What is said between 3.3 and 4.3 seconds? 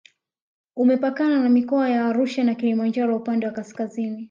wa kaskazini